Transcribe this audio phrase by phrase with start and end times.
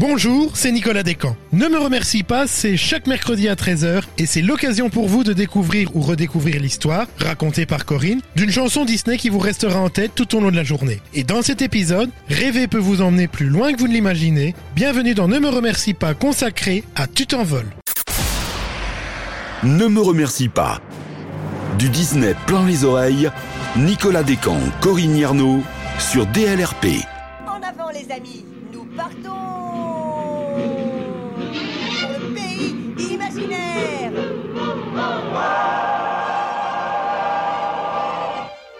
[0.00, 1.36] Bonjour, c'est Nicolas Descamps.
[1.52, 5.34] Ne me remercie pas, c'est chaque mercredi à 13h et c'est l'occasion pour vous de
[5.34, 10.12] découvrir ou redécouvrir l'histoire, racontée par Corinne, d'une chanson Disney qui vous restera en tête
[10.14, 11.02] tout au long de la journée.
[11.12, 14.54] Et dans cet épisode, rêver peut vous emmener plus loin que vous ne l'imaginez.
[14.74, 17.68] Bienvenue dans Ne me remercie pas consacré à Tu t'envoles.
[19.64, 20.80] Ne me remercie pas.
[21.78, 23.30] Du Disney plein les oreilles,
[23.76, 25.62] Nicolas Descamps, Corinne Yarnaud
[25.98, 26.86] sur DLRP.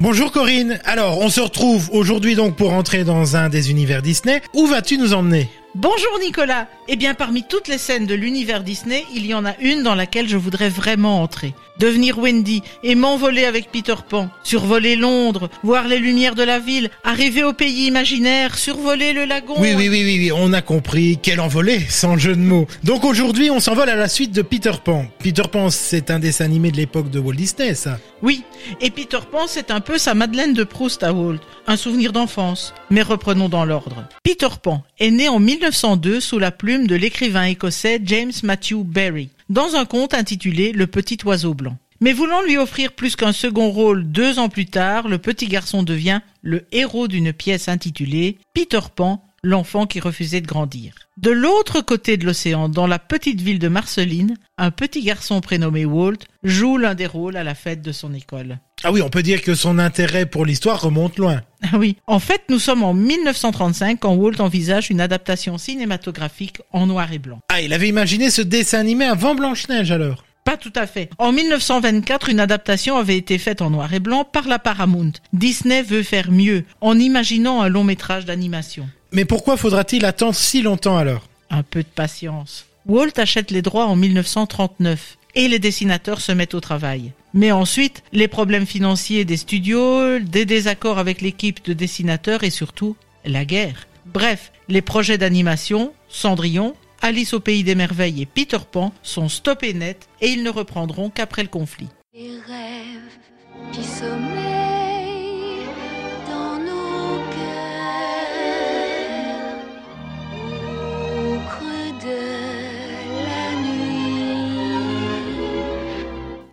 [0.00, 0.78] Bonjour Corinne.
[0.84, 4.40] Alors, on se retrouve aujourd'hui donc pour entrer dans un des univers Disney.
[4.54, 5.48] Où vas-tu nous emmener?
[5.74, 9.54] Bonjour Nicolas Eh bien parmi toutes les scènes de l'univers Disney, il y en a
[9.60, 11.52] une dans laquelle je voudrais vraiment entrer.
[11.78, 16.90] Devenir Wendy et m'envoler avec Peter Pan, survoler Londres, voir les lumières de la ville,
[17.04, 19.54] arriver au pays imaginaire, survoler le lagon.
[19.58, 21.18] Oui, oui, oui, oui, oui, on a compris.
[21.22, 22.66] Quel envolé, sans jeu de mots.
[22.82, 25.06] Donc aujourd'hui, on s'envole à la suite de Peter Pan.
[25.22, 27.98] Peter Pan, c'est un dessin animé de l'époque de Walt Disney, ça.
[28.22, 28.42] Oui,
[28.80, 32.74] et Peter Pan c'est un peu sa Madeleine de Proust à Walt, un souvenir d'enfance.
[32.90, 34.02] Mais reprenons dans l'ordre.
[34.24, 39.30] Peter Pan est né en 1902 sous la plume de l'écrivain écossais James Matthew Barry
[39.48, 41.76] dans un conte intitulé Le petit oiseau blanc.
[42.00, 45.82] Mais voulant lui offrir plus qu'un second rôle deux ans plus tard, le petit garçon
[45.82, 50.94] devient le héros d'une pièce intitulée Peter Pan, l'enfant qui refusait de grandir.
[51.16, 55.84] De l'autre côté de l'océan, dans la petite ville de Marceline, un petit garçon prénommé
[55.84, 58.60] Walt joue l'un des rôles à la fête de son école.
[58.84, 61.42] Ah oui, on peut dire que son intérêt pour l'histoire remonte loin.
[61.64, 61.96] Ah oui.
[62.06, 67.18] En fait, nous sommes en 1935 quand Walt envisage une adaptation cinématographique en noir et
[67.18, 67.40] blanc.
[67.48, 71.10] Ah, il avait imaginé ce dessin animé avant Blanche-Neige alors Pas tout à fait.
[71.18, 75.12] En 1924, une adaptation avait été faite en noir et blanc par la Paramount.
[75.32, 78.88] Disney veut faire mieux en imaginant un long métrage d'animation.
[79.10, 81.28] Mais pourquoi faudra-t-il attendre si longtemps alors?
[81.50, 82.66] Un peu de patience.
[82.86, 87.12] Walt achète les droits en 1939 et les dessinateurs se mettent au travail.
[87.34, 92.96] Mais ensuite, les problèmes financiers des studios, des désaccords avec l'équipe de dessinateurs et surtout
[93.24, 93.86] la guerre.
[94.06, 99.74] Bref, les projets d'animation, Cendrillon, Alice au pays des merveilles et Peter Pan sont stoppés
[99.74, 101.88] net et ils ne reprendront qu'après le conflit.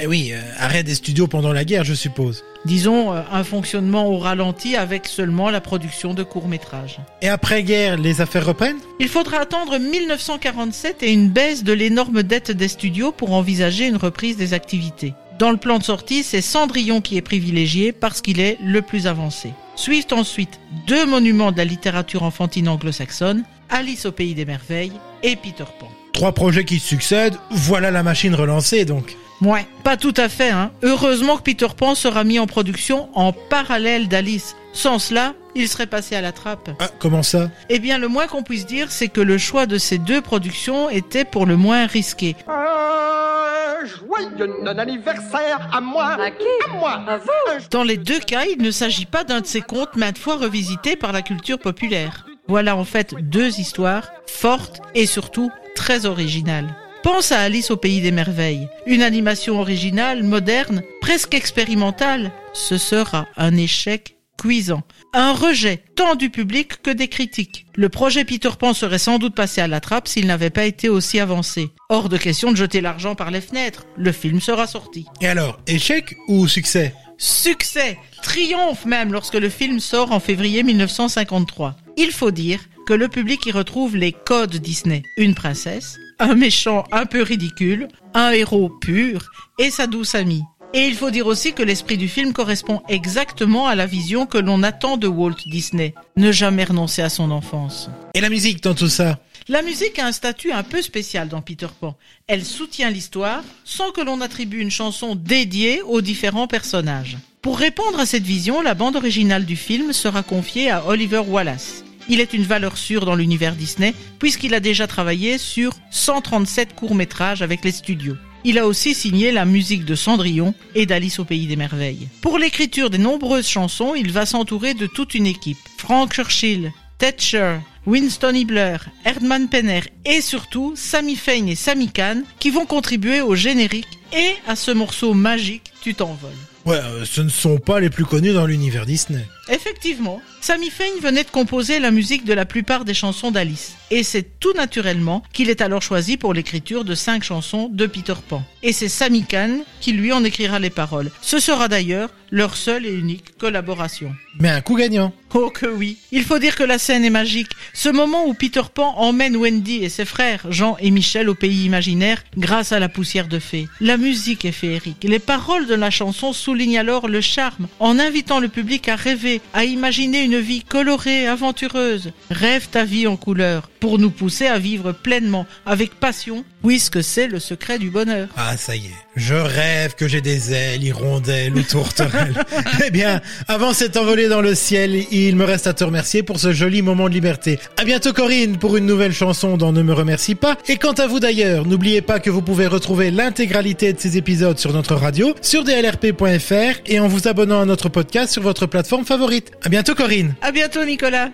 [0.06, 2.44] Eh oui, euh, arrêt des studios pendant la guerre, je suppose.
[2.64, 7.00] Disons euh, un fonctionnement au ralenti avec seulement la production de courts-métrages.
[7.24, 8.78] Et après-guerre, les affaires reprennent?
[9.00, 13.98] Il faudra attendre 1947 et une baisse de l'énorme dette des studios pour envisager une
[13.98, 15.16] reprise des activités.
[15.40, 19.08] Dans le plan de sortie, c'est Cendrillon qui est privilégié parce qu'il est le plus
[19.08, 19.54] avancé.
[19.76, 24.94] Suivent ensuite deux monuments de la littérature enfantine anglo-saxonne, Alice au pays des merveilles
[25.24, 25.90] et Peter Pan.
[26.16, 29.18] Trois projets qui succèdent, voilà la machine relancée donc.
[29.42, 30.72] Ouais, pas tout à fait, hein.
[30.82, 34.56] Heureusement que Peter Pan sera mis en production en parallèle d'Alice.
[34.72, 36.70] Sans cela, il serait passé à la trappe.
[36.80, 37.50] Ah, comment ça?
[37.68, 40.90] Eh bien, le moins qu'on puisse dire, c'est que le choix de ces deux productions
[40.90, 42.38] était pour le moins risqué.
[42.48, 46.14] Un joyeux non-anniversaire à moi.
[46.14, 46.46] À qui?
[46.66, 47.04] À moi.
[47.06, 47.66] À vous.
[47.72, 50.96] Dans les deux cas, il ne s'agit pas d'un de ces contes maintes fois revisités
[50.96, 52.26] par la culture populaire.
[52.48, 56.76] Voilà en fait deux histoires fortes et surtout très originales.
[57.04, 58.68] Pense à Alice au pays des merveilles.
[58.88, 62.32] Une animation originale, moderne, presque expérimentale.
[62.54, 64.82] Ce sera un échec cuisant.
[65.14, 67.68] Un rejet tant du public que des critiques.
[67.76, 70.90] Le projet Peter Pan serait sans doute passé à la trappe s'il n'avait pas été
[70.90, 71.70] aussi avancé.
[71.90, 73.86] Hors de question de jeter l'argent par les fenêtres.
[73.98, 75.06] Le film sera sorti.
[75.22, 76.94] Et alors, échec ou succès?
[77.18, 81.76] Succès Triomphe même lorsque le film sort en février 1953.
[81.98, 85.04] Il faut dire que le public y retrouve les codes Disney.
[85.18, 89.30] Une princesse, un méchant un peu ridicule, un héros pur
[89.60, 90.44] et sa douce amie.
[90.74, 94.38] Et il faut dire aussi que l'esprit du film correspond exactement à la vision que
[94.38, 95.94] l'on attend de Walt Disney.
[96.18, 97.90] Ne jamais renoncer à son enfance.
[98.14, 99.20] Et la musique dans tout ça?
[99.48, 101.96] La musique a un statut un peu spécial dans Peter Pan.
[102.28, 107.18] Elle soutient l'histoire sans que l'on attribue une chanson dédiée aux différents personnages.
[107.42, 111.85] Pour répondre à cette vision, la bande originale du film sera confiée à Oliver Wallace.
[112.10, 117.42] Il est une valeur sûre dans l'univers Disney puisqu'il a déjà travaillé sur 137 courts-métrages
[117.42, 118.16] avec les studios.
[118.44, 122.08] Il a aussi signé la musique de Cendrillon et d'Alice au pays des merveilles.
[122.22, 125.58] Pour l'écriture des nombreuses chansons, il va s'entourer de toute une équipe.
[125.78, 127.58] Frank Churchill, Thatcher,
[127.88, 133.34] Winston Hibler, Erdman Penner et surtout Sammy Fain et Sammy Kahn qui vont contribuer au
[133.34, 136.32] générique et à ce morceau magique Tu t'envoles.
[136.66, 139.26] Ouais, euh, ce ne sont pas les plus connus dans l'univers Disney.
[139.48, 143.76] Effectivement, Sammy Fain venait de composer la musique de la plupart des chansons d'Alice.
[143.92, 148.16] Et c'est tout naturellement qu'il est alors choisi pour l'écriture de cinq chansons de Peter
[148.28, 148.44] Pan.
[148.64, 151.12] Et c'est Sammy Kahn qui lui en écrira les paroles.
[151.22, 154.16] Ce sera d'ailleurs leur seule et unique collaboration.
[154.40, 155.14] Mais un coup gagnant.
[155.34, 155.98] Oh que oui.
[156.12, 157.52] Il faut dire que la scène est magique.
[157.74, 161.66] Ce moment où Peter Pan emmène Wendy et ses frères, Jean et Michel, au pays
[161.66, 163.68] imaginaire grâce à la poussière de fée.
[163.80, 165.04] La musique est féerique.
[165.04, 169.35] Les paroles de la chanson soulignent alors le charme en invitant le public à rêver,
[169.54, 172.12] à imaginer une vie colorée, aventureuse.
[172.30, 177.28] Rêve ta vie en couleur pour nous pousser à vivre pleinement, avec passion, puisque c'est
[177.28, 178.30] le secret du bonheur.
[178.36, 179.05] Ah, ça y est.
[179.16, 182.44] Je rêve que j'ai des ailes, hirondelles ou tourterelles.
[182.86, 186.40] eh bien, avant cette envolée dans le ciel, il me reste à te remercier pour
[186.40, 187.60] ce joli moment de liberté.
[187.78, 190.58] À bientôt Corinne pour une nouvelle chanson dont Ne me remercie pas.
[190.68, 194.60] Et quant à vous d'ailleurs, n'oubliez pas que vous pouvez retrouver l'intégralité de ces épisodes
[194.60, 199.06] sur notre radio, sur dlrp.fr et en vous abonnant à notre podcast sur votre plateforme
[199.06, 199.52] favorite.
[199.64, 200.36] À bientôt Corinne.
[200.42, 201.30] À bientôt Nicolas.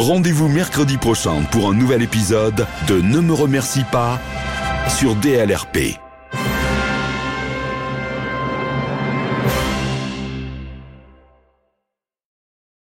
[0.00, 4.18] Rendez-vous mercredi prochain pour un nouvel épisode de Ne me remercie pas
[4.88, 6.09] sur DLRP.